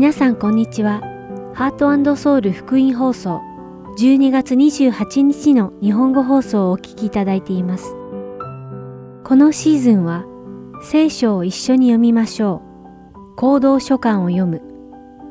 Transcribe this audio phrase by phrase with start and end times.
[0.00, 1.02] 皆さんこんにちは。
[1.52, 3.42] ハートソウル福音放送
[3.98, 7.94] 12月28日の日本語放送をお聞きいただいています。
[9.24, 10.24] このシーズンは
[10.84, 12.62] 聖書を一緒に読みましょ
[13.14, 13.36] う。
[13.36, 14.62] 行動書簡を読む。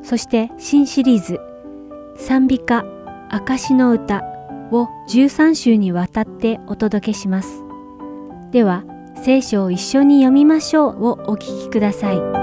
[0.04, 1.40] そして新シリーズ
[2.16, 2.84] 賛美歌
[3.28, 4.22] 証の歌
[4.70, 7.64] を13週にわたってお届けします。
[8.52, 8.84] では
[9.16, 12.39] 聖書を一緒に読みましょうをお聞きください。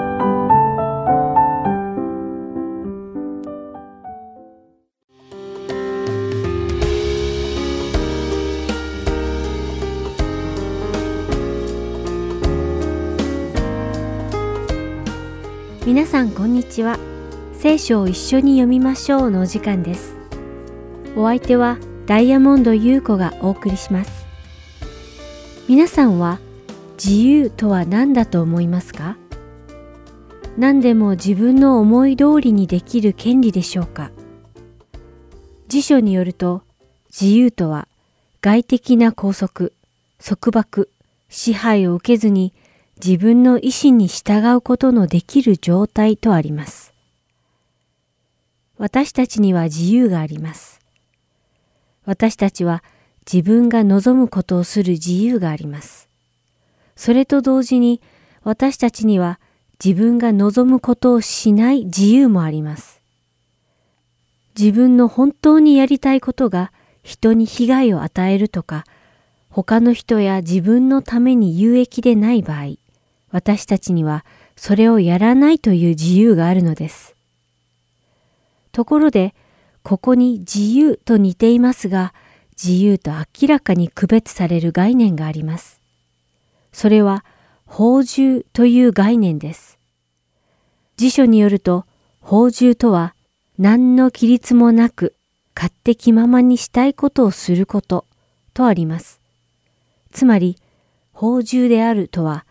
[15.97, 16.99] 皆さんこんにちは。
[17.53, 20.15] 聖書を一緒に読みましょうのお時間です。
[21.15, 24.27] お相手はダイヤモンド優子がお送りします。
[25.67, 26.37] 皆さんは
[27.03, 29.17] 自由とは何だと思いますか？
[30.55, 34.11] 何でも自分の思い通りにできる権利でしょうか？
[35.67, 36.61] 辞書によると
[37.09, 37.87] 自由とは
[38.41, 39.71] 外的な拘束、
[40.23, 40.91] 束縛、
[41.27, 42.54] 支配を受けずに
[43.03, 46.93] 自分の意志に従うことのできる状態とあります。
[48.77, 50.79] 私たちには自由があります。
[52.05, 52.84] 私たちは
[53.31, 56.09] 自分が望むことをする自由があります。
[56.95, 58.01] それと同時に
[58.43, 59.39] 私たちには
[59.84, 63.01] 自分が望むことをしない自由もあります。
[64.57, 66.72] 自分の本当にやりたいことが
[67.03, 68.85] 人に被害を与えるとか、
[69.50, 72.78] 他の人や自分のために有益でない場合、
[73.38, 74.25] 私たちには
[74.56, 77.16] それをやらないという自由があるのです。
[78.72, 79.35] ところで、
[79.84, 82.16] ここに自由と似ていますが、
[82.62, 85.79] 自由と明らかに区別される概念があります。
[86.74, 87.24] それは、
[87.68, 89.78] 法獣という概念です。
[90.96, 91.85] 辞書によると、
[92.22, 93.13] 法獣とは、
[93.59, 95.13] 何の規律もなく、
[95.56, 98.06] 勝手気ままにしたいことをすること
[98.56, 99.22] とあります。
[100.11, 100.57] つまり、
[101.13, 102.47] 法獣であるとは、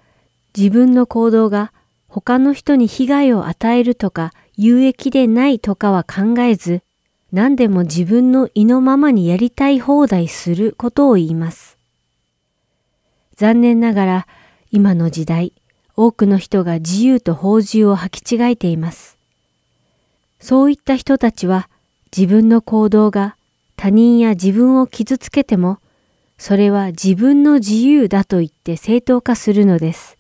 [0.56, 1.72] 自分の行動が
[2.08, 6.82] 他の人に被害を与えるとか有益でないとかは考えず、
[7.30, 11.76] 何でも自分の意のままにやりたい放題することを言います。
[13.36, 14.26] 残念ながら
[14.70, 15.52] 今の時代、
[15.94, 19.18] 多くの人が自由と法獣を履き違えています。
[20.40, 21.68] そういった人たちは
[22.16, 23.36] 自分の行動が
[23.76, 25.80] 他人や自分を傷つけても、
[26.38, 30.15] それは自分の自由だと言って正当化するのです。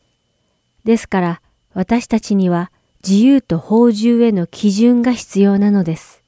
[0.86, 1.42] ですから
[1.74, 2.70] 私たちには
[3.06, 6.22] 自由と法獣への基準が必要なのです。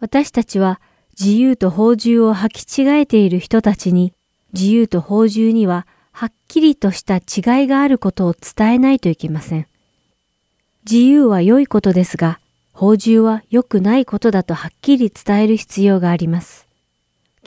[0.00, 0.80] 私たちは
[1.18, 4.12] 自由と法獣を履き違えている人たちに
[4.52, 9.68] 自由と法獣にははっきりとした違いがあることを伝えないといけません。
[10.84, 12.40] 自由は良いことですが、
[12.72, 16.66] 法獣は良くないことだとはっきり伝える必要があります。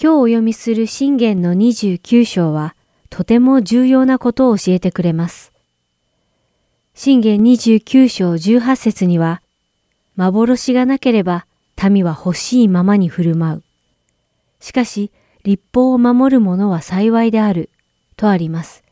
[0.02, 2.76] 今日お読みする信玄の29章は
[3.10, 5.51] とても重要なことを教えてくれます。
[7.04, 9.42] 信玄29章18節には、
[10.18, 11.48] 幻がなければ
[11.90, 13.64] 民は欲しいままに振る舞う。
[14.60, 15.10] しかし、
[15.44, 17.72] 立法を守る者は幸いである、
[18.18, 18.84] とあります。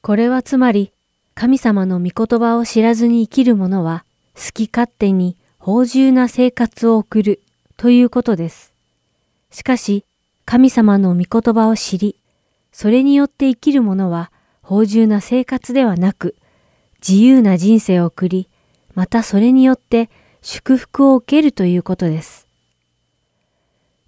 [0.00, 0.90] これはつまり、
[1.36, 4.04] 神様の御言葉を知らずに生きる者は、
[4.34, 7.40] 好き勝手に芳醇な生活を送る、
[7.76, 8.72] ということです。
[9.52, 10.04] しかし、
[10.44, 12.16] 神様の御言葉を知り、
[12.72, 16.34] それによって生きる者は、芳醇な生活ではなく、
[17.06, 18.48] 自由な人生を送り、
[18.94, 22.46] またそれによって祝福を受けるということです。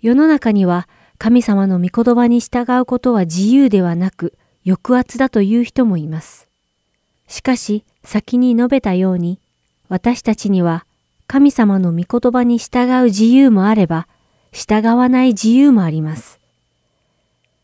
[0.00, 0.88] 世の中には
[1.18, 4.34] 神様の御言葉に従うことは自由ではなく
[4.66, 6.48] 抑圧だという人もいます。
[7.26, 9.38] しかし先に述べたように
[9.88, 10.84] 私たちには
[11.26, 14.06] 神様の御言葉に従う自由もあれば
[14.52, 16.38] 従わない自由もあります。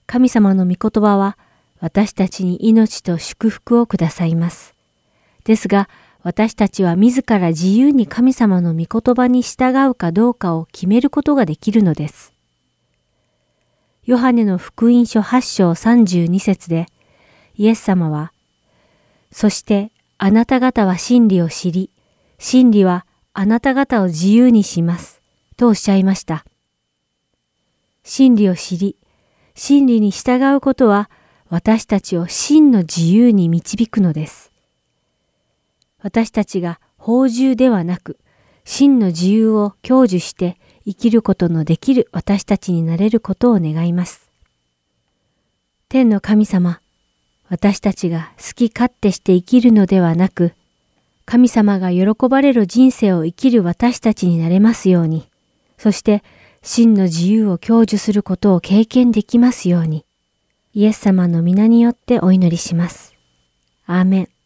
[0.07, 1.37] 神様の御言葉は
[1.81, 4.75] 私たちに命と祝福をくださいます。
[5.51, 5.89] ですが、
[6.23, 12.33] 私たちは自ら自由に神様の御言葉に従うかどうかを決めることができるのです。
[14.05, 16.87] ヨハネの福音書8章32節で、
[17.57, 18.33] イエス様は、
[19.33, 21.91] そしてあなた方は真理を知り、
[22.39, 25.21] 真理はあなた方を自由にします、
[25.57, 26.45] とおっしゃいました。
[28.05, 28.97] 真理を知り、
[29.57, 31.11] 真理に従うことは
[31.49, 34.50] 私たちを真の自由に導くのです。
[36.03, 38.19] 私たちが法獣ではなく、
[38.65, 44.31] 真の自由を享受して生きることのできる私たちになれることを願います。
[45.89, 46.81] 天の神様、
[47.49, 50.55] 私たちが好き勝手して生きるのではなく、
[51.27, 55.29] 神様が喜ばれる人生を生きる私たちになれますように、
[55.79, 56.23] そして
[56.63, 60.05] 真の自由を享受することを経験できますように、
[60.73, 63.15] イエス様の皆によってお祈りします。
[63.87, 64.40] アーメン。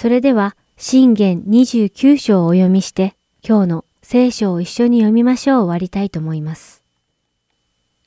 [0.00, 3.14] それでは、信玄29章をお読みして、
[3.46, 6.82] 今日の聖書を一緒に読みましょう終わりたいと思います。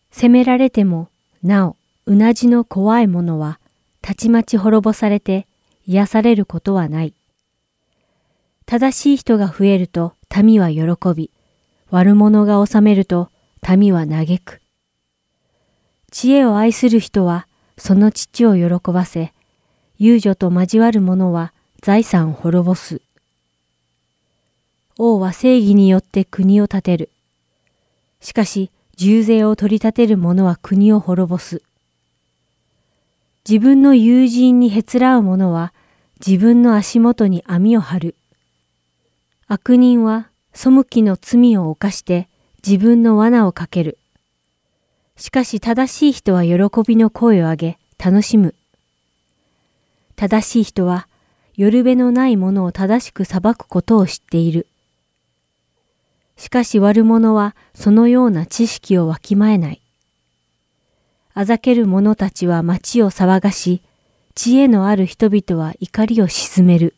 [0.09, 1.09] 責められても、
[1.43, 1.75] なお、
[2.07, 3.59] うなじの怖いものは、
[4.01, 5.45] たちまち滅ぼされて
[5.85, 7.13] 癒されることはない。
[8.65, 11.29] 正しい人が増えると民は喜び、
[11.91, 13.29] 悪者が治めると
[13.69, 14.61] 民は嘆く。
[16.09, 17.47] 知恵を愛する人は
[17.77, 19.31] その父を喜ばせ、
[19.99, 21.53] 遊女と交わる者は
[21.83, 23.01] 財産を滅ぼす。
[24.97, 27.09] 王は正義によって国を立てる。
[28.21, 31.61] しかし、重税を取り立てる者は国を滅ぼす。
[33.45, 35.73] 自分の友人にへつらう者は
[36.25, 38.15] 自分の足元に網を張る。
[39.49, 42.29] 悪人は背きの罪を犯して
[42.65, 43.97] 自分の罠をかける。
[45.17, 46.53] しかし正しい人は喜
[46.87, 48.55] びの声を上げ楽しむ。
[50.15, 51.09] 正しい人は
[51.55, 54.67] 夜べのないものを正しく裁くことを知っている。
[56.35, 59.81] しかし悪者はそのような知識をわきまえない。
[61.35, 63.81] あざける者たちは町を騒がし、
[64.35, 66.95] 知恵のある人々は怒りを鎮める。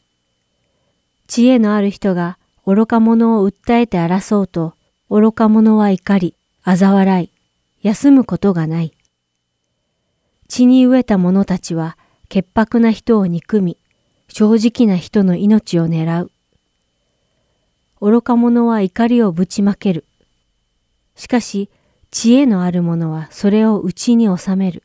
[1.27, 4.73] 知恵のある人が愚か者を訴えて争うと、
[5.09, 6.35] 愚か者は怒り、
[6.65, 7.29] 嘲笑い、
[7.81, 8.93] 休むことがない。
[10.47, 11.97] 血に飢えた者たちは
[12.29, 13.77] 潔白な人を憎み、
[14.27, 16.31] 正直な人の命を狙う。
[18.01, 20.05] 愚か者は怒りをぶちまける。
[21.15, 21.69] しかし、
[22.11, 24.83] 知恵のある者はそれを内に収める。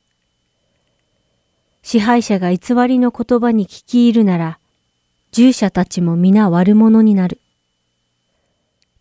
[1.82, 4.58] 支配者が偽りの言葉に聞き入るなら、
[5.32, 7.40] 従者たちも皆悪者になる。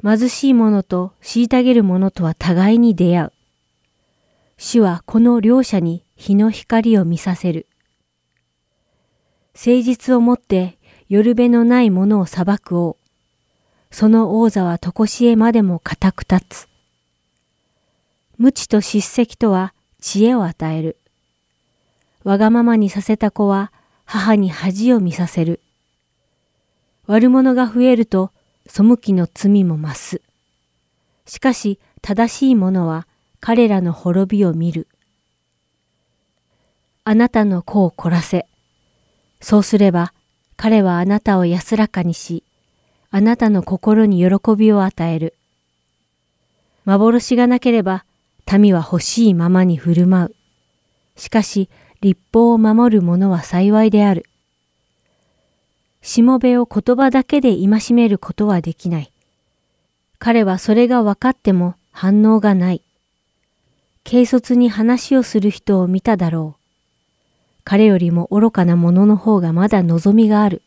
[0.03, 3.33] 貧しい者と虐げる者とは互いに出会う。
[4.57, 7.68] 主はこの両者に日の光を見させる。
[9.61, 10.77] 誠実をもって
[11.09, 12.95] 夜べのない者を裁く王。
[13.91, 16.67] その王座はとこしえまでも固く立つ。
[18.37, 20.97] 無知と叱責とは知恵を与える。
[22.23, 23.73] わがままにさせた子は
[24.05, 25.59] 母に恥を見させる。
[27.05, 28.31] 悪者が増えると
[28.65, 30.21] 背きの罪も増す。
[31.25, 33.07] しかし正しい者は
[33.41, 34.87] 彼らの滅びを見る。
[37.03, 38.48] あなたの子を凝らせ。
[39.41, 40.13] そうすれば
[40.57, 42.43] 彼はあなたを安らかにし、
[43.11, 45.33] あなたの心に喜びを与える。
[46.85, 48.03] 幻がなければ
[48.51, 50.35] 民は欲しいままに振る舞う。
[51.19, 51.69] しかし、
[52.01, 54.25] 立法を守る者は幸いである。
[56.01, 59.11] しもべを言葉だけで戒めることはできない。
[60.17, 62.81] 彼はそれが分かっても反応がない。
[64.03, 66.58] 軽率に話をする人を見ただろう。
[67.69, 70.63] 彼よりも愚かな者の方がまだ望みがある。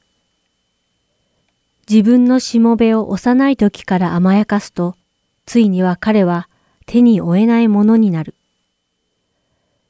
[1.90, 4.94] 自分のしもべを幼い時から甘やかすと、
[5.44, 6.48] ついには彼は
[6.86, 8.36] 手に負えないものになる。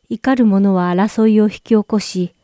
[0.08, 2.34] 怒る者は争いを引き起こし、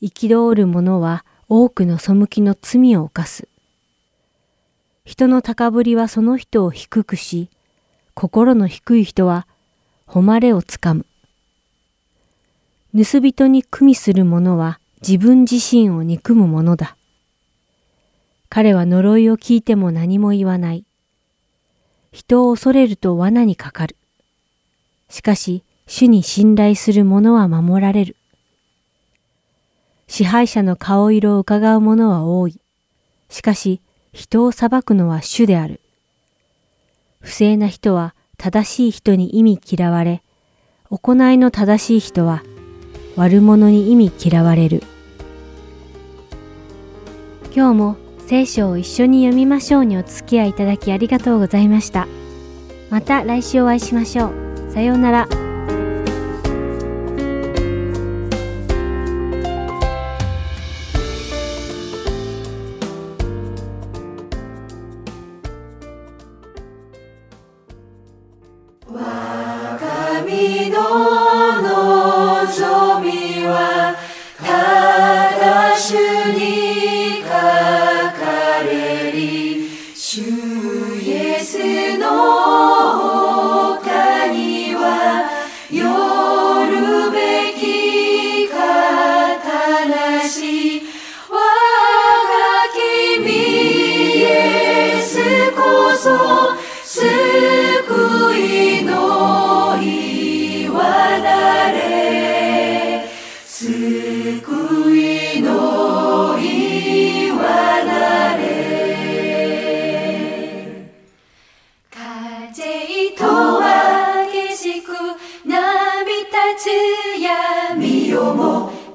[0.00, 3.46] 憤る者は多くの背きの罪を犯す。
[5.04, 7.50] 人の高ぶりはその人を低くし、
[8.14, 9.46] 心の低い人は
[10.06, 11.04] 誉れをつかむ。
[12.94, 16.96] 盗人に組みする者は自分自身を憎む者だ。
[18.48, 20.84] 彼は呪いを聞いても何も言わない。
[22.12, 23.96] 人を恐れると罠にかかる。
[25.10, 28.16] しかし、主に信頼する者は守られる。
[30.06, 32.58] 支配者の顔色を伺う者は多い。
[33.28, 33.82] しかし、
[34.14, 35.82] 人を裁くのは主である。
[37.20, 40.22] 不正な人は正しい人に意味嫌われ、
[40.90, 42.42] 行いの正しい人は
[43.18, 44.84] 悪者に意味嫌われる。
[47.52, 47.96] 今日も
[48.28, 52.06] 聖書を一緒に読みましょうにお付き合いいただきありがとうございました。
[52.90, 54.72] また来週お会いしましょう。
[54.72, 55.47] さようなら。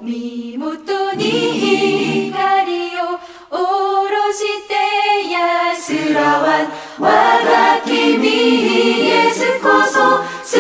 [0.04, 3.18] 身元に光を
[3.50, 4.74] 下ろして
[5.32, 6.68] 安らわ
[7.00, 10.58] 我が君イエスこそ救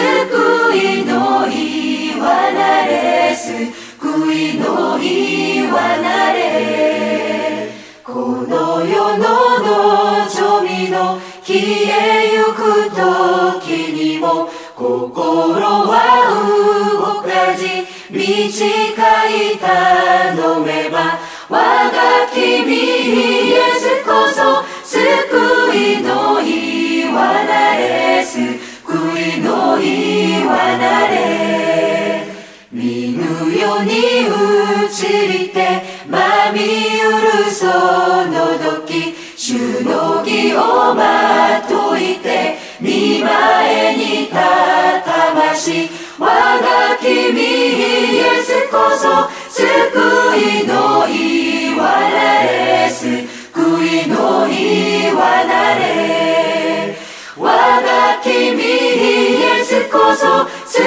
[0.77, 7.69] いの岩なれ救いの岩なれ。
[8.01, 15.99] この世の望みの消えゆく時にも心は
[16.93, 18.92] 動かず短
[33.83, 49.61] に移りてまみうるその時主の義をまといて見前にたたまし我が君イエスこそ救
[50.63, 56.95] いの岩なれ救いの岩なれ。
[57.37, 60.79] 我が君イエスこそ救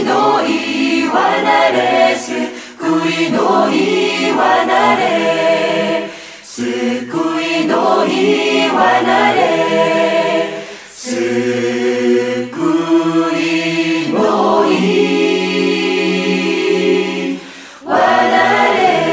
[0.00, 1.85] いの岩なれ。
[2.26, 6.10] 救いの岩なれ。
[6.42, 6.66] 救
[7.06, 10.64] いの岩なれ。
[10.90, 11.12] 救
[13.38, 15.06] いの岩
[18.02, 19.06] なれ。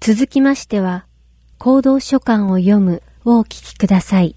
[0.00, 1.06] 続きましては、
[1.58, 4.34] 行動書簡を読むをお聞きください。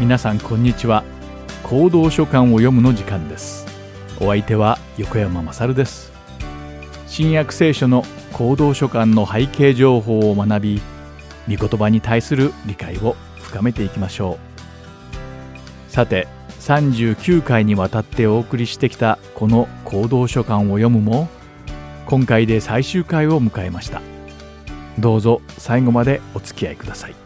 [0.00, 1.02] 皆さんこんにちは。
[1.64, 3.66] 行動書簡を読むの時間です。
[4.20, 6.12] お相手は横山まさるです。
[7.08, 10.80] 新約聖書の行動書簡の背景情報を学び
[11.48, 14.38] 御言葉に対する理解を深めていきましょ
[15.88, 15.90] う。
[15.90, 16.28] さて
[16.60, 21.28] 39回にわたってお送りしてきたこの行動書簡を読むも
[22.06, 24.00] 今回で最終回を迎えました。
[24.96, 27.16] どうぞ最後までお付き合いください。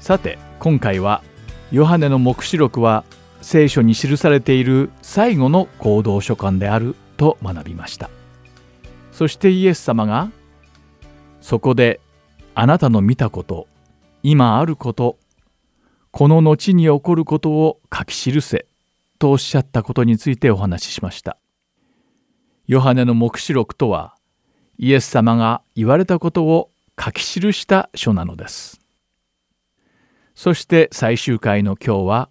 [0.00, 1.22] さて今回は
[1.70, 3.04] ヨハネの黙示録は
[3.42, 8.10] 聖書に記されている最後の行動書簡であると学びました。
[9.12, 10.30] そしてイエス様が
[11.40, 12.00] そこで
[12.54, 13.66] あなたの見たこと
[14.22, 15.18] 今あること
[16.10, 18.66] この後に起こることを書き記せ
[19.18, 21.36] とおっしゃったことについてお話ししました。
[22.66, 24.16] ヨハネの黙示録とは
[24.78, 28.85] イエス様が言われたことを書き記した書なのです。
[30.36, 32.28] そして最終回の今日は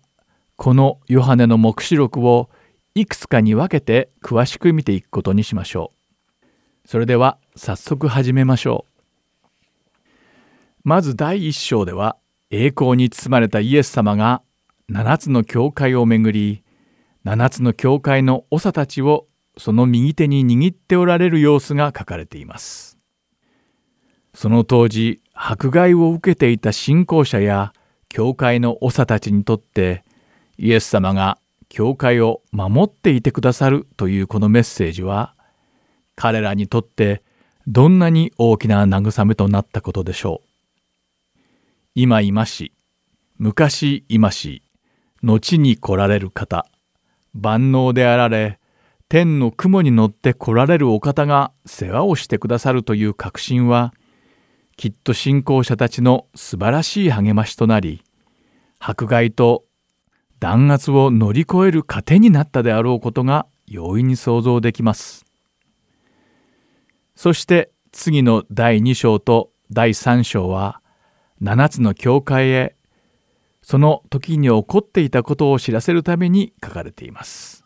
[0.58, 2.52] このヨハネの黙示録を
[2.94, 5.92] いくつかに分けて詳しく見ていくことにしましょ
[6.44, 6.88] う。
[6.88, 10.08] それでは早速始めましょう。
[10.84, 12.16] まず第一章では
[12.52, 14.44] 栄光に包まれたイエス様が
[14.92, 16.64] 7つの教会をめぐり
[17.26, 19.26] 7つの教会の長たちを
[19.58, 23.00] その右手に握っておられる様子が書かれています。
[24.36, 27.74] その当時迫害を受けていた信仰者や
[28.16, 30.06] 教会の長たちにとって
[30.58, 35.36] イエス様が教会を守っていてくださるというこのメッセージは
[36.16, 37.24] 彼らにとって
[37.68, 41.40] どんなに大きな慰めとなったことでしょう。
[41.94, 42.72] 今いまし、
[43.38, 44.64] 昔いまし、
[45.22, 46.66] 後に来られる方、
[47.34, 48.60] 万能であられ、
[49.10, 53.94] 天の雲に乗って来られるお方が世話をしてくださるという確信は、
[54.78, 58.04] きっと信仰者たちの素晴らしい励ましとなり
[58.80, 59.64] 迫害と
[60.40, 65.26] 弾圧を乗り越える糧になったであろうことが容易に想像できます。
[67.16, 70.82] そして次の第2章と第3章は
[71.42, 72.76] 7つの教会へ
[73.62, 77.66] その時に起こっていたことを知らせるために書かれています。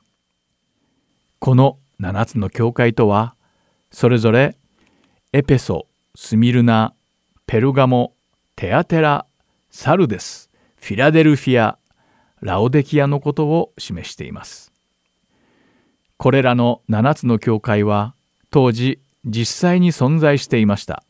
[1.39, 3.35] この7つの教会とは
[3.91, 4.55] それぞれ
[5.33, 6.93] エペソスミルナ
[7.51, 8.13] ペルガモ、
[8.55, 9.25] テアテラ、
[9.71, 11.79] サルデス、フィラデルフィア、
[12.41, 14.71] ラオデキアのことを示しています。
[16.17, 18.13] これらの7つの教会は
[18.51, 21.03] 当時実際に存在していました。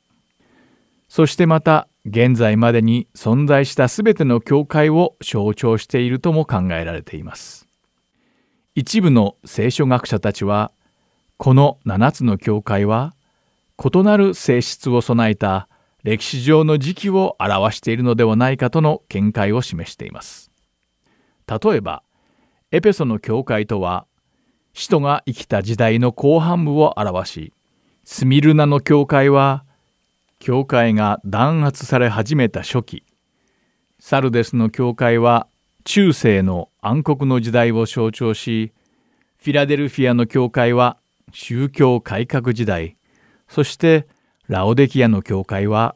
[1.09, 7.67] そしてまた現在までに存在したすべての教会を象徴しているとも考えられています。
[8.75, 10.71] 一部の聖書学者たちは
[11.35, 13.13] この7つの教会は
[13.77, 15.67] 異なる性質を備えた
[16.03, 20.51] 歴史上の時期を表しているのではないかとの見解を示しています。
[21.49, 22.03] 例えば
[22.71, 24.05] エペソの教会とは
[24.73, 27.53] 使徒が生きた時代の後半部を表し
[28.05, 29.65] スミルナの教会は
[30.37, 33.03] 教会が弾圧され始めた初期
[33.99, 35.47] サルデスの教会は
[35.83, 38.71] 中世の暗黒の時代を象徴し
[39.37, 40.97] フィラデルフィアの教会は
[41.33, 42.95] 宗教改革時代
[43.47, 44.07] そして
[44.49, 45.95] ラオデキアの教会は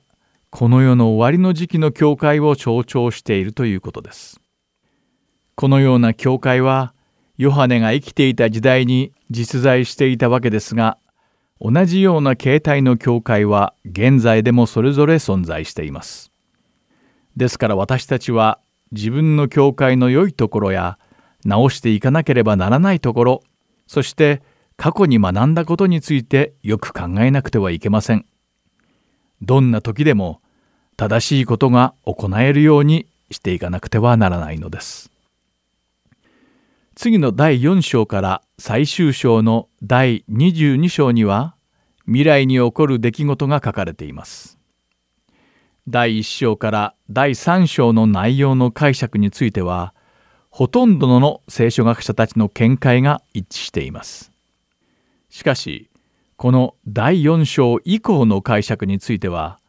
[0.52, 4.40] この世の終わりの時期の教会を象徴しているということです。
[5.56, 6.94] このような教会は
[7.36, 11.00] ヨハネが生きていた時代に実在していたわけですが
[11.60, 16.32] 同じような形態の教会は現在でもそれぞれ存在しています。
[17.36, 18.60] ですから私たちは
[18.92, 21.00] 自分の教会の良いところや
[21.44, 23.44] 直していかなければならないところ
[23.88, 24.44] そして
[24.78, 28.28] 過去に学んだことについてよく考えなくてはいけません。
[29.44, 30.42] どんな時でも
[30.96, 35.12] 正しいことが行えるようにしていかなくてはならないのです。
[36.96, 41.56] 次の第4章から最終章の第22章には
[42.06, 44.58] 未来に起こる出来事が書かれています。
[45.90, 49.94] 第1章から第3章の内容の解釈については
[50.50, 54.32] ほとんどの聖書学者たちの見解が一致しています。
[55.30, 55.90] しかし
[56.44, 59.62] この第4章以降の解釈については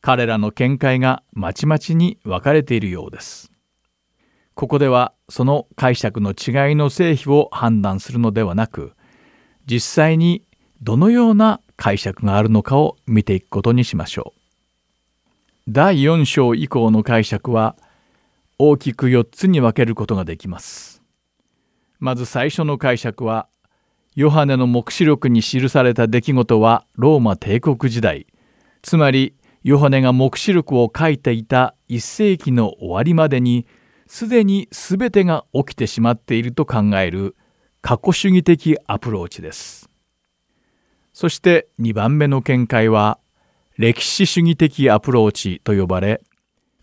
[0.00, 3.50] 彼らの見解がまちまちに分かれているようです。
[4.54, 8.92] ここではその解釈の違いの成否を判断するのではなく
[9.66, 10.44] 実際に
[10.80, 15.72] どのような解釈があるのかを見ていくことにしましょう。
[15.72, 17.74] 第4章以降の解釈は
[18.60, 21.02] 大きく4つに分けることができます。
[21.98, 23.48] まず最初の解釈は
[24.14, 28.26] ヨハネの黙示録に記された出来事はローマ帝国時代
[28.82, 33.66] つまりヨハネが黙示録を書いていた1世紀の終わりまでに
[34.06, 37.36] すでに全てが起きてしまっていると考える
[37.80, 39.88] 過去主義的アプローチです。
[41.12, 43.18] そして2番目の見解は
[43.78, 46.22] 歴史主義的アプローチと呼ばれ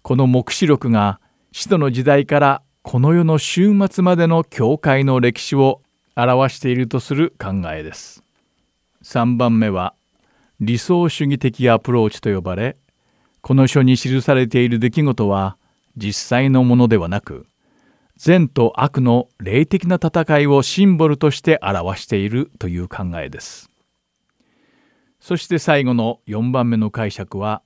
[0.02, 1.20] この黙示録が
[1.52, 5.82] 使徒の時代からこの世の終末までの教会の歴史を
[6.23, 8.23] 表しているとする考えです。
[9.03, 9.93] 3番目は
[10.60, 12.75] 理想主義的アプローチと呼ばれ
[13.41, 15.58] この書に記されている出来事は
[15.95, 17.45] 実際のものではなく
[18.17, 23.69] 善と悪の霊的な戦いをシンボルとして表しているという考えです。
[25.21, 27.62] そして最後の4番目の解釈は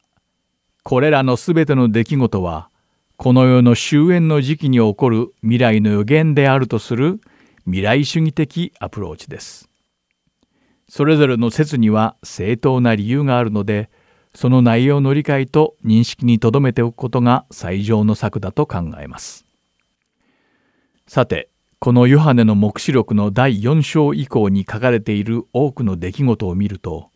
[0.83, 2.69] これらのすべての出来事は
[3.17, 7.19] この世の終焉の時期に起こる未来の予言であるとする
[7.65, 9.69] 未来主義的アプローチです。
[10.89, 13.89] それぞれの説には正当な理由があるので
[14.35, 19.45] その内容の理解と認識に留めておくことが最上の策だと考えます。
[21.07, 21.49] さて
[21.79, 27.09] このヨハネの黙示録の第4章以降に書かれている多くの出来事を見ると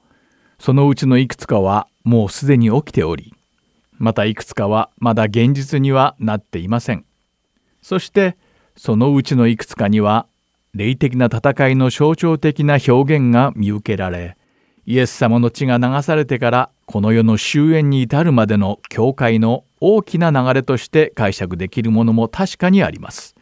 [0.59, 3.33] そのうちのいくつかはもうすでに起きており
[3.93, 7.05] またいくつかはまだ現実にはなっていません。
[7.81, 8.37] そして
[8.75, 10.27] そのうちのいくつかには
[10.77, 14.37] 霊的な戦いの象徴的な表現が見受けられ
[14.85, 23.35] イエス様の血が流されてからこの世の終焉に至るまでの教会の大きな流れとして解釈できるものも確かにあります。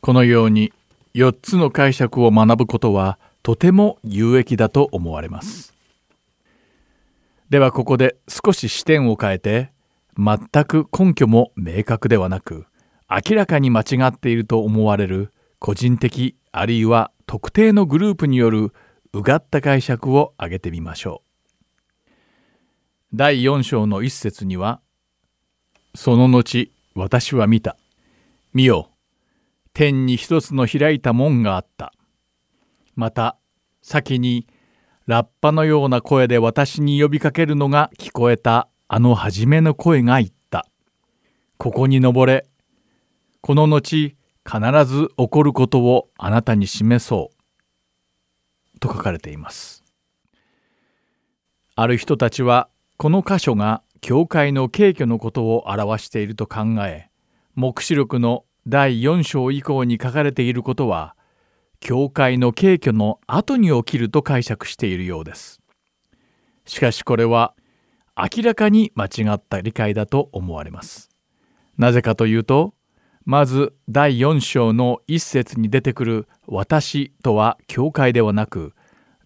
[0.00, 0.72] このように
[1.14, 5.74] 4つの解釈を学ぶことはとても有益だと思われます。
[7.50, 9.70] ではここで少し視点を変えて
[10.16, 12.64] 全く根拠も明確ではなく
[13.10, 18.72] 明らかに間違っていると思われる個人的あるいは特定のグループによる
[19.12, 22.10] うがった解釈を挙げてみましょう。
[23.14, 24.80] 第4章の一節には
[25.94, 27.76] 「その後私は見た。
[28.52, 28.90] 見よ
[29.72, 31.92] 天に一つの開いた門があった。
[32.94, 33.38] また
[33.82, 34.46] 先に
[35.06, 40.66] ラッパのような声で私に呼びかけるのが聞こえたあの初めの声が言った。
[41.58, 42.46] ここに登れ。
[43.40, 44.15] この後
[44.46, 48.78] 必ず起こることをあなたに示そう。
[48.78, 49.84] と書かれています。
[51.74, 57.10] ある人たちはこの箇所が教会の敬虚のことを表していると考え
[57.54, 61.16] 黙示録の第4章以降に書かれていることは
[61.80, 65.60] 教会の敬虚の後に起きると解釈しているようです。
[66.64, 67.54] しかしこれは
[68.16, 71.10] 明らかに間違った理解だと思われます。
[71.76, 72.74] なぜかというと
[73.26, 78.72] まず第4章の一節に出てくる「私」とは教会ではなく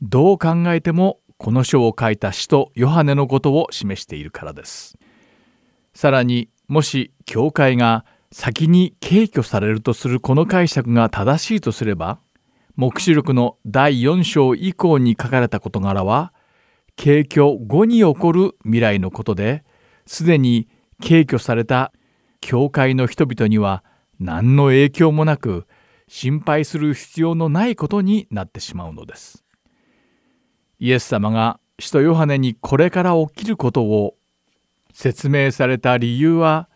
[0.00, 4.96] どう考えてもこの書を書いた使徒ヨハネのことを示しているからです。
[5.92, 12.20] さらにもし教会が先に敬挙されるとするこの解釈が正しいとすれば
[12.76, 16.32] 黙示録の第4章以降に書かれた事柄は
[16.96, 19.62] 敬挙後に起こる未来のことで
[20.06, 20.68] すでに
[21.02, 21.92] 敬挙された
[22.40, 23.84] 教会の人々には
[24.20, 25.66] 何の影響もなく
[26.06, 29.44] 心配する必要のないことになってしまうのです。
[30.78, 34.14] イエス様が使徒ヨハネにこれから起きることを
[34.92, 36.68] 説明された理由は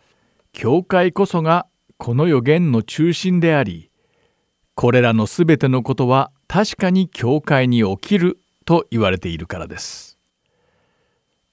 [0.51, 3.91] 教会こそがこの予言の中心であり
[4.73, 10.17] これらのすべてのことは確かに教会に起きると言われているからです。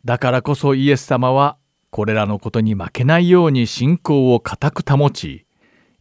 [0.05, 1.59] だからこそイエス様は
[1.90, 5.46] これらのことに負けないように信仰を固く保ち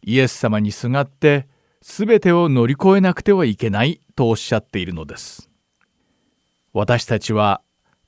[0.02, 1.48] イエス様にすがって
[1.80, 5.48] 全てを乗り越えなくてはいけないとおっしゃっているのです。
[6.72, 7.60] 私たちは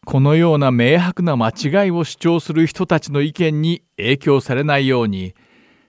[0.05, 5.35] このような明白な間違いを主張する人たちの意見に影響されないように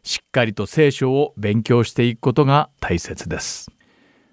[0.04, 3.72] しっかりと聖書を勉強していくことが大切です。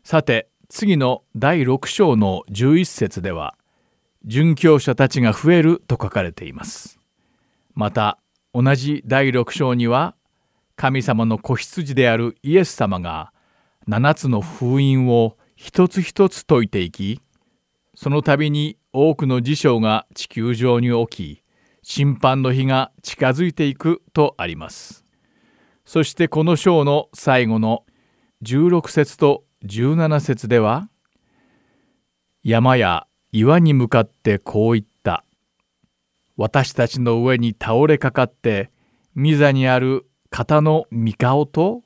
[0.04, 3.56] さて次の第6章の11節では
[4.26, 6.98] 殉教者たちが増えると書かれています。
[7.74, 8.18] また
[8.54, 10.14] 同じ第6章には
[10.76, 13.32] 神様の子羊であるイエス様が
[13.88, 17.20] 7つの封印を一つ一つ解いていき
[17.94, 21.42] その度に多くの事象が地球上に起き
[21.82, 25.04] 審判の日が近づいていくとあります。
[25.84, 27.84] そしてこの章の最後の
[28.44, 30.88] 16節と17節では
[32.44, 35.24] 山や岩に向かってこう言った。
[36.36, 38.70] 私たちの上に倒れかかって
[39.16, 41.82] 御座にある型の御顔と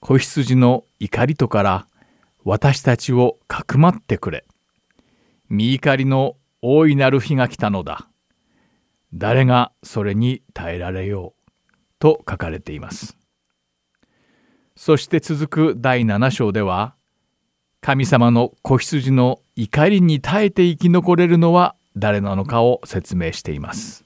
[0.00, 1.86] 子羊の怒りとから
[2.42, 4.46] 私たちをかくまってくれ。
[5.50, 8.08] 見怒りの大いなる日が来たのだ。
[9.12, 11.44] 誰がそれに耐えられよう。
[11.98, 13.18] と書かれています。
[14.76, 16.94] そして続く第7章では
[17.82, 24.04] 神様の子羊の怒りに耐えて生き残れるのは誰なのかを説明しています。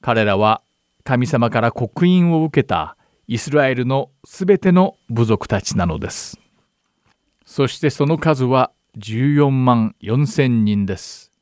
[0.00, 0.62] 彼らは
[1.08, 6.38] 神様から刻印を受けたイスラエルのすべての部族たちなのです。
[7.46, 11.32] そしてその数は14万4千人です。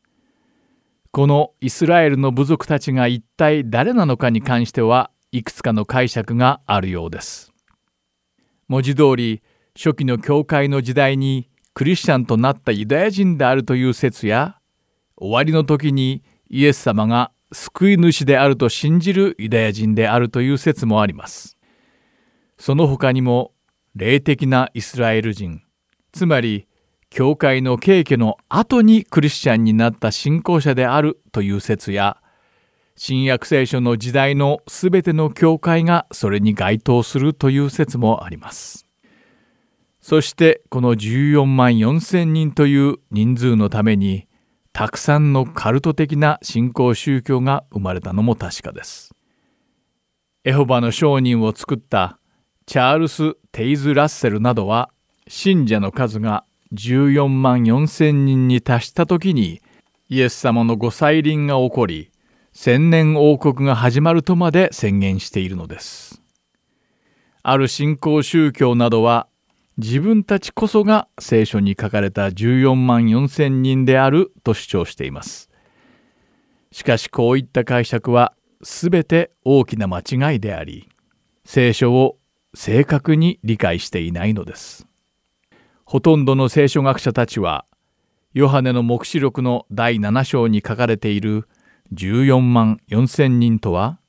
[1.11, 7.53] このイスラエルの部族たちが一体誰なのかに関してはいくつかの解釈があるようです。
[8.69, 9.43] 文字通り
[9.75, 14.61] 初期の教会の時代にクリスチャンとなったユダヤ人であるという説や
[15.17, 21.57] 終わりの時にイエス様が救い主であると信じるユダヤ人であるという説もあります。
[22.59, 23.53] その他にも
[23.95, 25.63] 霊的なイスラエル人
[26.13, 26.69] つまり
[27.09, 32.19] 教会の敬虚の後にクリスチャンになった信仰者であるという説や
[32.95, 38.87] 新約聖書の時代のすべての教会がそれに該当するという説もあります。
[40.03, 44.29] そしてこの14万4千人という人数のために
[44.77, 49.15] たくさんのカルト的な信仰宗教が生まれたのも確かです。
[50.45, 52.19] エホバの商人を作った
[52.67, 54.91] チャールス・テイズ・ラッセルなどは
[55.29, 59.63] 信者の数が14万4千人に達した時に
[60.11, 62.11] イエス様のご再臨が起こり
[62.53, 66.21] 千年王国が始まるとまで宣言しているのです。
[67.43, 69.27] ある新興宗教などは
[69.79, 75.51] 自分たちこそが聖書に書かれた14万4千人であると主張しています。
[76.73, 80.89] しかしこういった解釈は全て大きな間違いであり
[81.45, 82.17] 聖書を
[82.55, 84.87] 正確に理解していないのです。
[85.85, 87.67] ほとんどの聖書学者たちは
[88.33, 91.49] ヨハネの黙示録の第7章に書かれている
[91.93, 94.01] 14万4千人とは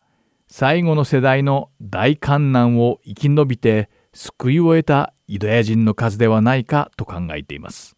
[0.48, 7.96] 最後の世代の大観難を生き延びて救いを得たユダヤ人の数ではないかと考えています。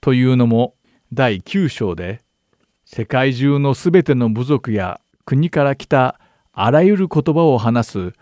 [0.00, 0.74] というのも
[1.12, 2.20] 第9章で
[2.84, 6.20] 世界中のすべての部族や国から来た
[6.52, 8.12] あらゆる言葉を話す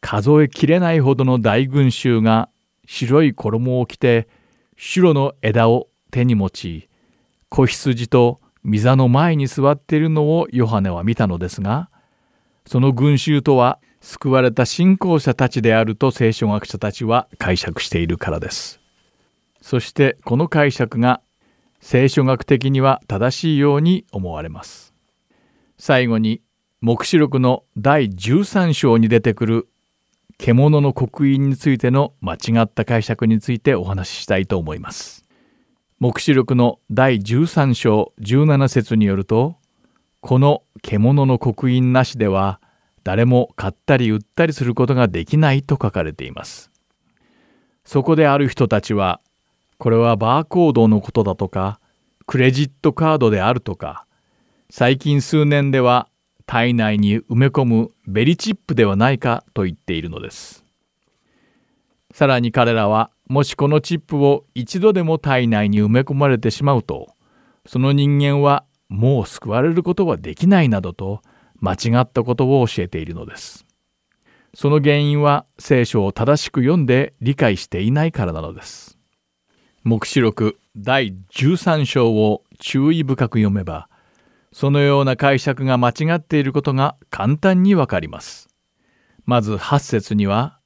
[0.00, 2.50] 数えきれないほどの大群衆が
[2.86, 4.28] 白い衣を着て
[4.76, 6.88] 白の枝を手に持ち
[7.48, 11.90] 子羊と御座の前に座っているのをヨハネは見たのですが
[12.66, 18.80] その群衆とは救われた信仰者たちであると聖書学者たちは解釈しているからです。
[19.60, 21.20] そしてこの解釈が
[21.80, 24.94] 聖書学的には正しいように思われます。
[25.78, 26.42] 最後に
[26.80, 29.68] 黙示録の第13章に出てくる
[30.38, 35.26] 獣の刻印についての間違った解釈についてお話ししたいと思います。
[35.98, 39.56] 黙示録の第13章17節によると
[40.22, 42.60] この獣の刻印なしでは
[43.04, 46.70] 誰も買ったり売ったりすることができないと書かれています。
[47.84, 49.20] そこである人たちは
[49.78, 51.80] これはバーコードのことだとか
[52.26, 54.06] クレジットカードであるとか
[54.70, 56.08] 最近数年では
[56.46, 60.64] 体内に埋め込むベリチップではないかと言っているのです。
[62.12, 67.14] さらに彼らはもしこのチップを一度でも体内に埋め込まれてしまうと
[67.66, 71.22] その人間はもう救われることはできないなどと
[71.60, 73.66] 間違ったことを教えているのです。
[74.54, 78.98] その原因は聖書を正しく読んで理解していないからなのです。
[79.84, 83.88] 黙示録第13章を注意深く読めば
[84.52, 88.48] そのような解釈が間違っていることが簡単にわかります。
[89.24, 90.58] まず8節には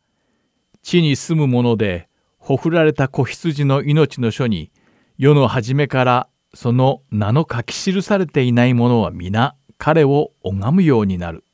[0.82, 4.70] 地に住む者でほふられた子羊の命の書に
[5.18, 11.44] 世の初めからその名の書き記されていない者は皆彼を拝むようになる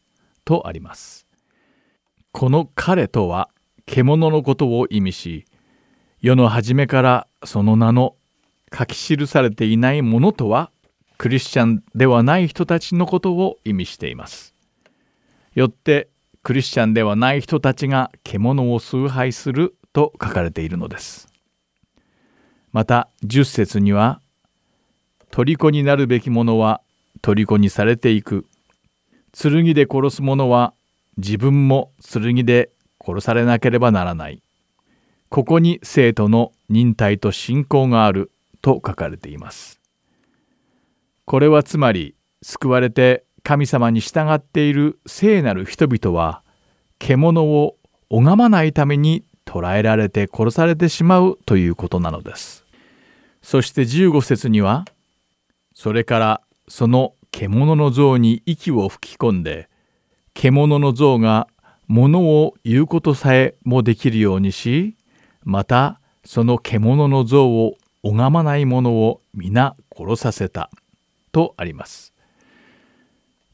[0.45, 1.27] とあります。
[2.33, 3.51] この彼とは
[3.87, 5.47] 獣のことを意味し
[6.21, 8.15] 世の初めからその名の
[8.77, 10.71] 書き記されていないものとは
[11.19, 14.55] クリスチャンではない人たちのことを意味しています。
[15.55, 16.09] よって
[16.43, 21.29] クリスチャンではない人たちが獣を崇拝すると書かれているのです。
[22.73, 24.21] また10節には
[25.31, 26.81] 虜になるべきものは
[27.23, 28.47] 虜にされていく。
[29.33, 30.75] 剣で殺す者は
[31.17, 32.71] 自分も剣で
[33.05, 34.43] 殺されなければならない。
[35.29, 38.31] ここに生徒の忍耐と信仰がある。
[38.63, 39.81] と書かれています。
[41.25, 44.99] これはつまり救われて神様に従っている。
[45.07, 46.43] 聖なる人々は
[46.99, 47.77] 獣を
[48.11, 51.39] 拝まないために捕らえられて殺されてしまう。
[51.47, 52.65] ということなのです。
[53.43, 54.85] そして15節には
[55.75, 59.69] それからその獣の像に息を吹き込んで
[60.35, 61.49] 獣の像が
[61.89, 64.97] 物を言うことさえもできるようにし
[65.43, 70.71] またその獣の像を拝まない者を皆殺させた
[71.33, 72.15] とあります。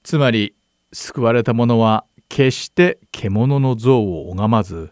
[0.02, 0.54] つまり
[0.92, 4.90] 救われた者は決して獣の像を拝まず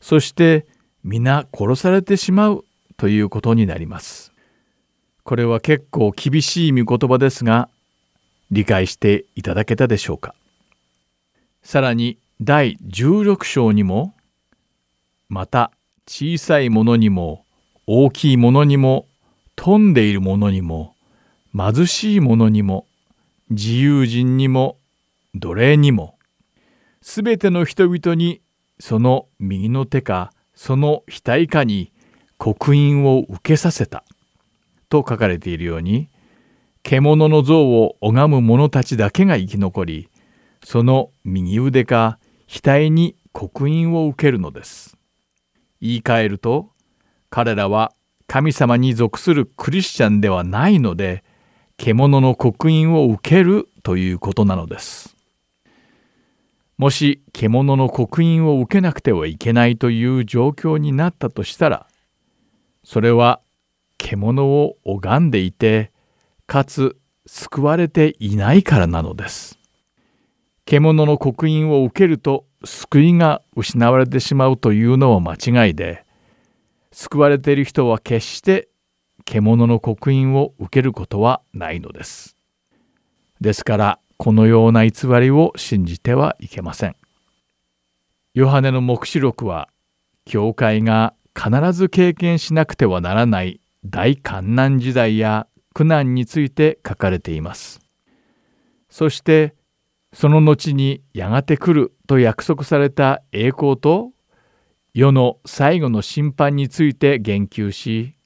[0.00, 0.66] そして
[1.04, 2.64] 皆殺されてしまう
[2.96, 4.29] ということになります。
[5.30, 7.68] これは結構厳しい御言葉ですが
[8.50, 10.34] 理解していただけたでしょうか。
[11.62, 14.12] さらに第16章にも
[15.28, 15.70] また
[16.04, 17.44] 小さいものにも
[17.86, 19.06] 大きいものにも
[19.54, 20.96] 富んでいるものにも
[21.56, 22.88] 貧しいものにも
[23.50, 24.78] 自由人にも
[25.36, 26.18] 奴隷にも
[27.02, 28.40] すべての人々に
[28.80, 31.92] その右の手かその額かに
[32.36, 34.02] 刻印を受けさせた。
[34.90, 36.10] と書かれているように
[36.82, 40.08] 獣の像を拝む者たちだけが生き残り
[40.62, 44.96] その右腕か額に刻印を受けるのです。
[45.80, 46.70] 言い換えると
[47.30, 47.92] 彼らは
[48.26, 51.24] 神様に属するクリスチャンではないので
[51.76, 55.16] 獣の刻印を受けるということなのです。
[56.76, 61.86] もし獣の刻印を受けなくてはいけないという状況になったとしたら
[62.84, 63.40] それは
[64.00, 65.92] 獣を拝んでいて
[66.46, 69.58] かつ救われていないからなのです。
[70.64, 76.04] 獣の刻印を受けると救いが失われてしまうというのは間違いで
[76.92, 78.68] 救われている人は決して
[79.24, 82.36] 獣の刻印を受けることはないのです。
[83.40, 86.96] ですからこのような偽りを信じてはいけません。
[88.32, 89.68] ヨハネの黙示録は
[90.24, 97.80] 教会が必ず経験しなくてはならない大観難時代や苦難について書かれています。
[98.88, 99.54] そして
[100.12, 104.10] その後にやがて来ると約束された栄光と
[104.92, 108.16] 世の最後の審判について言及し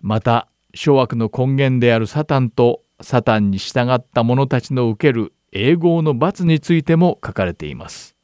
[0.00, 8.16] また諸悪の根源であるサタンとサタンに従った者たちの受ける永劫の罰についても書かれています。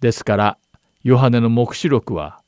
[0.00, 0.58] ですから
[1.02, 2.39] ヨハネの黙示録は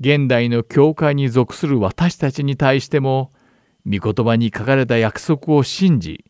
[0.00, 3.32] 現代の教会に属する私たちに対しても
[3.84, 6.24] 御言葉に書かれた約束を信じ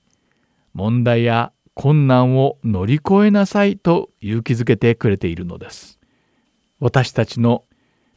[0.73, 5.99] 問題や困難を乗り越えなさいと勇気づけてくれているのです。
[6.81, 7.65] 私たちの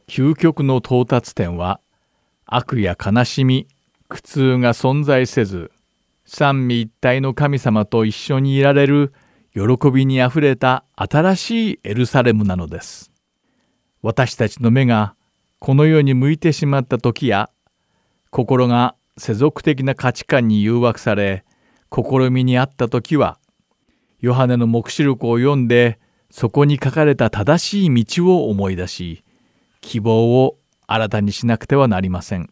[0.06, 1.80] 究極の到達点は
[2.46, 3.68] 悪や悲しみ
[4.08, 5.70] 苦痛が存在せず
[6.24, 9.12] 三位一体の神様と一緒にいられる
[9.54, 13.10] 喜びにあふれた新しいエルサレムなのです。
[14.02, 15.14] 私たちの目が
[15.64, 17.48] この世に向いてしまった時や
[18.30, 21.44] 心が世俗的な価値観に誘惑され
[21.88, 23.38] 試みにあった時は
[24.18, 26.00] ヨハネの黙示録を読んで
[26.32, 29.22] そこに書かれた正しい道を思い出し
[29.80, 32.50] 希望を新たにしなくてはなりません。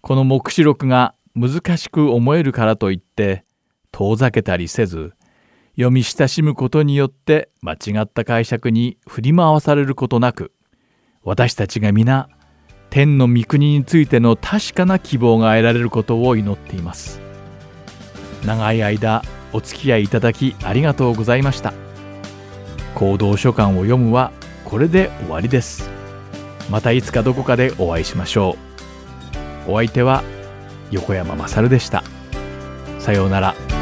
[0.00, 3.44] この黙示録が難しく思えるからといって
[3.90, 5.12] 遠ざけたりせず
[5.72, 10.52] 読み親しむことによって間違った解釈に振り回されることなく
[11.24, 12.28] 私たちが皆
[12.90, 17.20] 天の御国についての確かな希望が得られることを祈っています。
[18.44, 21.72] 長い間お付き合いいただきありがとうございました。
[22.94, 24.32] 行動書簡を読むは
[24.64, 25.88] これで終わりです。
[26.70, 28.56] またいつかどこかでお会いしましょ
[29.66, 29.72] う。
[29.72, 30.22] お相手は
[30.90, 32.02] 横山まさるでした。
[32.98, 33.81] さようなら。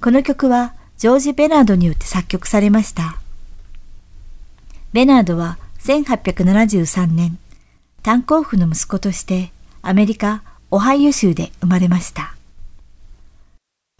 [0.00, 3.16] この曲はジョージ・ベナードによって作曲されました。
[4.92, 7.38] ベナードは1873年、
[8.02, 12.34] 炭鉱夫の息子としてアメリカ・オハイオ州で生まれました。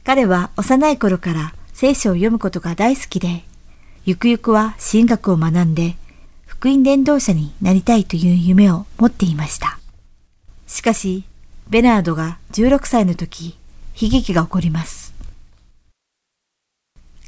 [0.04, 3.44] 彼は幼い頃から聖書を読むことが大好きで、
[4.04, 5.96] ゆくゆくは神学を学んで
[6.44, 9.78] 福音伝道者になりたいという夢を持っていました。
[10.66, 11.24] しかし、
[11.70, 13.56] ベナードが16歳の時、
[13.98, 15.09] 悲劇が起こります。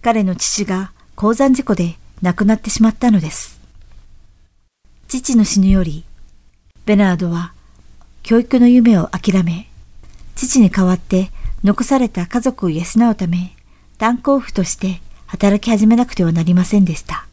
[0.02, 3.60] 彼の父が鉱山事故で亡くなってしまったのです。
[5.06, 6.04] 父の死ぬより、
[6.84, 7.52] ベナードは
[8.24, 9.68] 教育の夢を諦め、
[10.34, 11.30] 父に代わって
[11.62, 13.52] 残された家族を養うため、
[13.96, 17.28] 炭鉱夫として働き始めなくてはなりませんでした。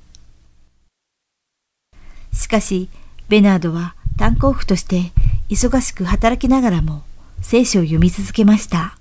[2.32, 2.88] しかし、
[3.30, 5.12] ベナードは炭鉱夫として
[5.50, 7.02] 忙しく働きながらも
[7.42, 8.96] 聖書を読み続けました。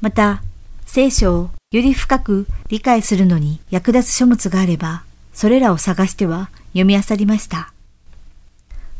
[0.00, 0.42] また、
[0.86, 5.04] 聖書をより深く理解するのに役立つ書物があれば、
[5.34, 7.74] それらを探しては読み漁りました。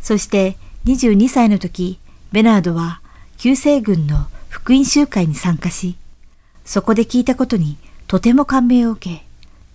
[0.03, 1.99] そして22歳の時、
[2.33, 3.01] ベナードは
[3.39, 5.97] 旧西軍の福音集会に参加し、
[6.67, 9.25] そこで聞いたことにとても感銘を受け、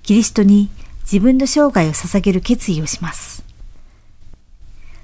[0.04, 0.70] キリストに
[1.02, 3.44] 自分の生涯を捧げる決意をします。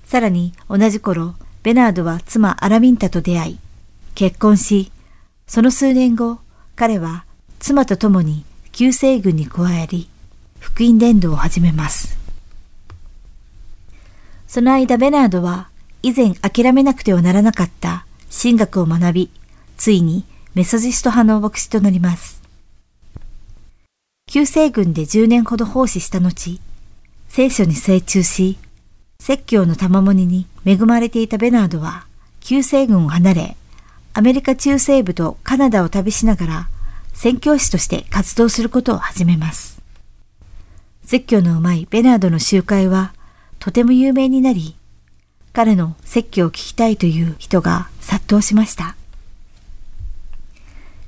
[0.06, 1.34] さらに同じ頃、
[1.64, 3.60] ベナードは妻アラミンタと出会い、
[4.14, 4.92] 結婚し、
[5.48, 6.38] その数年後、
[6.76, 7.26] 彼は
[7.60, 10.10] 妻と共に旧西軍に加わり、
[10.60, 12.18] 福音伝道を始めます。
[14.48, 15.70] その間ベナードは
[16.04, 19.32] 以前諦めなくてはならなかった神学を学び、
[19.78, 22.42] ついにメソジスト派の牧師となります。
[24.30, 26.60] 旧西軍で10年ほど奉仕した後、
[27.30, 28.58] 聖書に精通し、
[29.20, 32.06] 説教の賜物に恵まれていたベナードは、
[32.40, 33.58] 旧西軍を離れ、
[34.14, 36.70] アメリカ中西部とカナダを旅しながら
[37.18, 39.82] 宣教師として活動することを始めます。
[41.04, 43.12] 説教のうまいベナードの集会は
[43.58, 44.76] とても有名になり、
[45.52, 48.96] 彼の説教を聞きたいという人が殺到しました。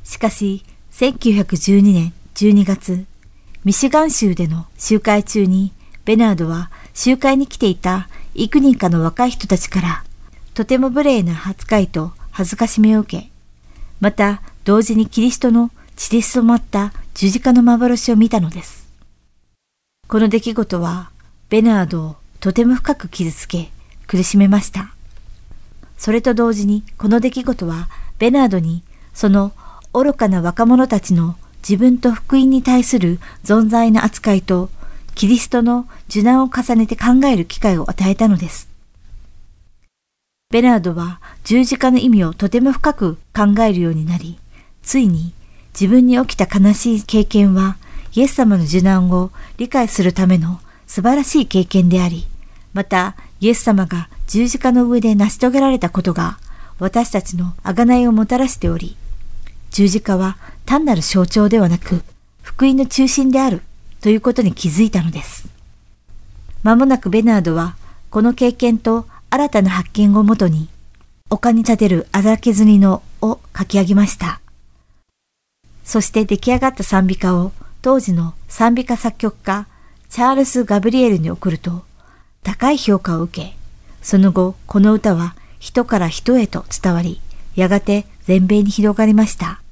[0.04, 3.06] しかし、1912年12月、
[3.64, 5.74] ミシガン州での集会中に、
[6.06, 10.04] ベナードは集会に来ていた幾人かの若い人たちから、
[10.56, 13.30] とても無礼な扱いと恥ずかしめを受け、
[14.00, 15.70] また同時にキリストの
[16.00, 18.88] 血で染まった十字架の幻を見たのです。
[20.08, 21.12] この出来事は、
[21.50, 23.70] ベナードをとても深く傷つけ、
[24.08, 24.94] 苦しめました。
[25.98, 28.82] それと同時に、この出来事は、ベナードに、
[29.14, 29.52] その
[29.92, 31.36] 愚かな若者たちの
[31.68, 34.70] 自分と福音に対する存在の扱いと、
[35.16, 38.70] キリストの受難を重ねて考える機会を与えたのです。
[40.50, 44.40] ベナードは十字架の意味をとても深く考えるようになり、
[44.82, 45.34] ついに
[45.74, 47.78] 自分に起きた悲しい経験は、
[48.14, 52.28] イエス様の受難を理解するための素晴らしい経験であり、
[52.74, 56.38] また、イエス様が十字架の上で成し遂げられたことが、
[56.80, 58.96] 私たちの贖いをもたらしており、
[59.72, 62.04] 十字架は単なる象徴ではなく、
[62.42, 63.62] 福音の中心である
[64.02, 65.48] ということに気づいたのです。
[66.64, 67.76] まもなくベナードは、
[68.10, 70.68] この経験と新たな発見をもとに、
[71.30, 74.42] 丘に立てる荒削りのを書き上げました。
[75.90, 79.66] そして出来上がった賛美歌を当時の賛美歌作曲家
[80.08, 81.82] チャールス・ガブリエルに送ると
[82.44, 83.56] 高い評価を受け、
[84.04, 87.20] その後この歌は人から人へと伝わり、
[87.56, 89.64] やがて全米に広がりました。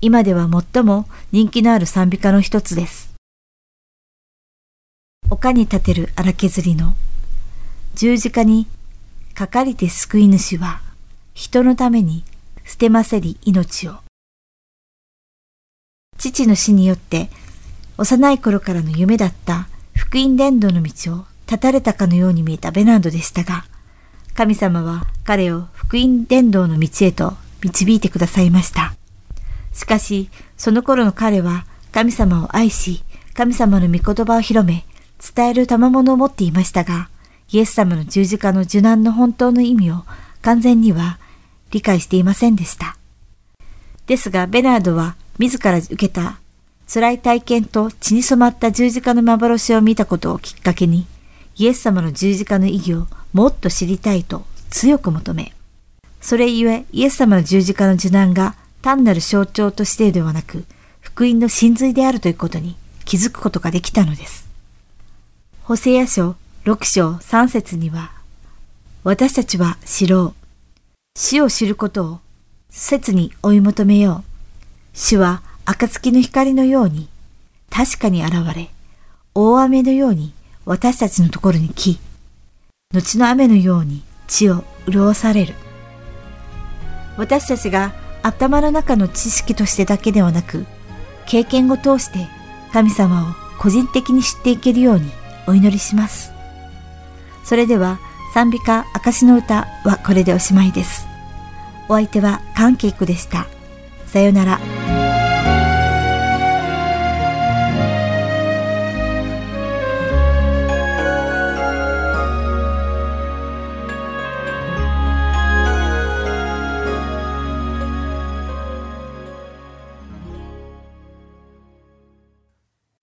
[0.00, 3.12] 今では最も人気のある賛美歌の一つです。
[5.28, 6.94] 丘に立てる荒削りの
[7.96, 8.66] 十字架に
[9.34, 10.80] かかりて救い主は
[11.34, 12.24] 人のために
[12.64, 13.98] 捨てませり命を。
[16.20, 17.30] 父の死によって
[17.96, 23.64] 幼い頃からの夢だった福音伝道の道を断たれたかのように見えたベナードでしたが、
[24.34, 28.94] 神様は彼を福音伝道の道へと導いてくださいました。
[29.72, 33.02] しかし、その頃の彼は神様を愛し、
[33.34, 34.84] 神様の御言葉を広め、
[35.34, 37.08] 伝える賜物を持っていましたが、
[37.50, 40.04] イエス様の十字架の受難の本当の意味を
[40.42, 41.18] 完全には
[41.70, 42.96] 理解していませんでした。
[44.06, 46.38] ですが、ベナードは自ら受けた
[46.86, 51.06] 辛い体験と血に染まった十字架の幻を見たことをきっかけに、
[51.56, 55.54] イエス様の十字架の意義をもっと知りたいと強く求め、
[56.20, 60.66] それゆえイエス様の十字架の受難が単なる象徴としてではなく、
[61.00, 62.76] 福音の真髄であるということに
[63.06, 64.46] 気づくことができたのです。
[65.62, 66.36] ホセア書
[66.66, 68.12] 6章3節には、
[69.04, 70.34] 私たちは知ろう。
[71.16, 72.20] 死を知ることを
[72.68, 74.29] 切に追い求めよう。
[74.92, 77.08] 死は暁の光のように
[77.70, 78.70] 確かに現れ、
[79.34, 80.32] 大雨のように
[80.66, 81.98] 私たちのところに来、
[82.92, 85.54] 後の雨のように地を潤される。
[87.16, 90.66] 私たちが頭の中の知識としてだけではなく、
[91.26, 92.26] 経験を通して
[92.72, 95.10] 神様を個人的に知っていけるように
[95.46, 96.32] お祈りします。
[97.44, 97.98] それでは
[98.34, 101.06] 賛美歌証の歌はこれでおしまいです。
[101.88, 103.46] お相手は関係子でした。
[104.10, 104.58] さよなら。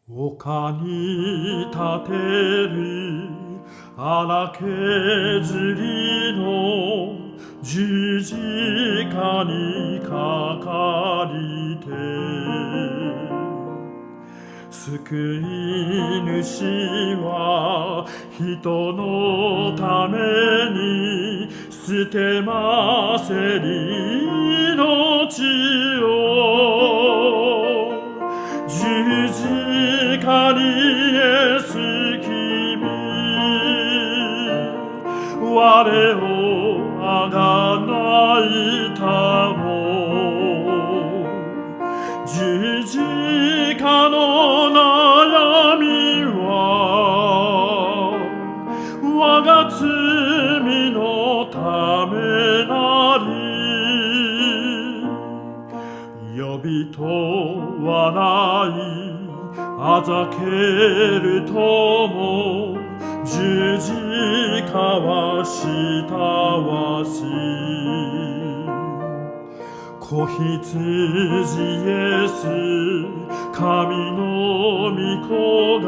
[0.09, 1.77] 丘に立
[2.07, 3.29] てる
[3.95, 7.26] 荒削りの
[7.67, 11.87] 十字架にかかりて。
[14.71, 14.95] 救
[15.35, 15.43] い
[16.23, 16.63] 主
[17.17, 18.05] は
[18.37, 20.15] 人のため
[20.71, 23.65] に捨てませり
[24.71, 25.43] 命
[26.05, 26.07] を。
[28.69, 29.43] 十字
[30.25, 30.59] 架に
[31.17, 31.73] エス
[32.21, 32.27] 君。
[35.53, 35.83] 我
[36.15, 36.36] を
[38.39, 39.01] ないた
[39.57, 39.65] も。
[42.25, 42.97] 十字
[43.79, 44.17] 架の
[44.69, 45.85] 悩み
[46.45, 46.51] は
[49.01, 49.79] 我が罪
[50.91, 51.57] のた
[52.11, 52.15] め
[52.67, 53.27] なり
[56.39, 57.01] 呼びと
[57.83, 57.89] 笑
[58.69, 58.71] い
[59.79, 62.77] あざけるとも
[63.25, 63.91] 十字
[64.71, 65.63] 架はし
[66.07, 67.66] たわし。
[70.09, 70.63] 子羊イ
[71.85, 72.47] エス
[73.53, 74.97] 神の御
[75.27, 75.85] 子が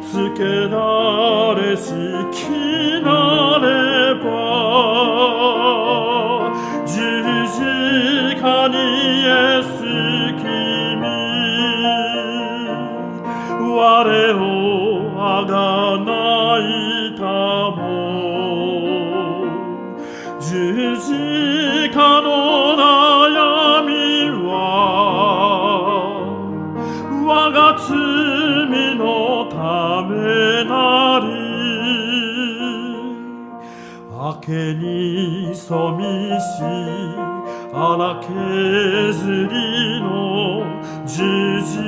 [0.00, 0.40] つけ
[0.70, 1.92] られし
[2.32, 2.48] き
[3.04, 4.28] なれば
[6.86, 6.88] 十
[7.52, 7.60] 字
[8.40, 8.74] 架に
[34.50, 36.02] けに染み
[36.40, 36.58] し
[37.72, 38.28] 荒削
[39.46, 40.66] りの
[41.06, 41.78] 十字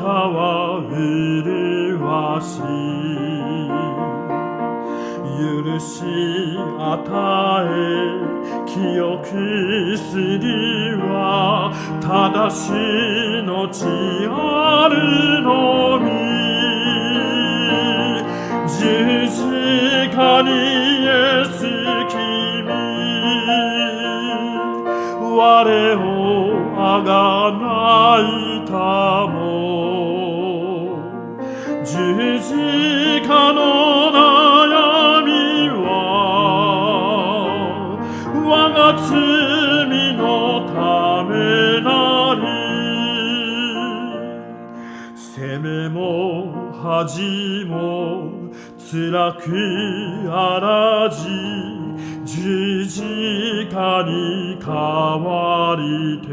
[0.00, 1.54] 架は麗
[2.42, 3.54] しい。
[5.36, 6.02] 許し
[6.78, 6.98] 与
[7.64, 7.76] え
[8.66, 10.44] 清くすり
[10.96, 11.70] は
[12.00, 12.72] 正し
[13.44, 13.84] のち
[14.28, 16.03] あるのみ
[27.04, 28.72] が泣いた
[29.28, 29.34] も
[31.84, 31.92] 十
[32.40, 32.48] 字
[33.28, 33.60] 架の
[34.10, 35.28] 悩み
[35.68, 35.86] は
[38.46, 39.12] 我が罪
[40.16, 40.22] の
[40.72, 40.74] た
[41.28, 41.32] め
[41.82, 41.90] な
[42.40, 42.42] り。
[45.14, 46.00] 責めも
[46.82, 48.32] 恥も
[48.78, 49.46] 辛く
[50.32, 51.43] あらじ。
[53.74, 55.82] 字架に変わり
[56.20, 56.28] て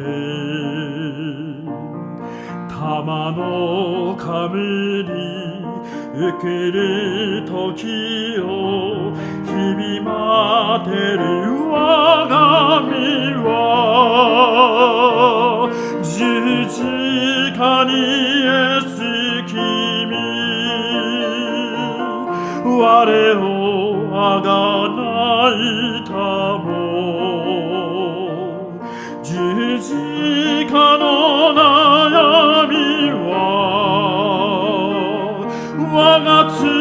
[2.70, 5.10] 玉の冠
[6.14, 8.46] 受ける時を
[9.44, 11.24] 日々待てる
[11.72, 12.38] 我が
[12.86, 12.94] 身
[13.44, 13.50] は
[16.04, 16.10] 十
[16.70, 16.78] 字
[17.58, 19.02] 架にイエス
[19.52, 20.14] 君
[22.64, 23.44] 我を
[24.14, 24.50] あが
[24.96, 25.02] な
[25.50, 26.12] いた
[26.60, 26.81] も
[35.94, 36.81] 我が罪